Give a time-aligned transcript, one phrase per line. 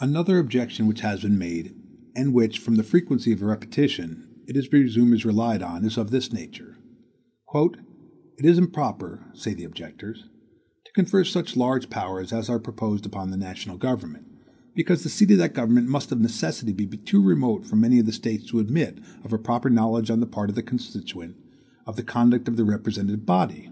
[0.00, 1.72] Another objection which has been made,
[2.16, 5.62] and which, from the frequency of its repetition, it is to be presumed is relied
[5.62, 6.78] on, is of this nature:
[7.54, 7.76] "It
[8.44, 10.24] is improper (say the objectors)
[10.84, 14.24] to confer such large powers, as are proposed, upon the national government,
[14.74, 18.06] because the seat of that government must of necessity be too remote from many of
[18.06, 21.36] the States to admit of a proper knowledge on the part of the constituent,
[21.86, 23.70] of the conduct of the representative body."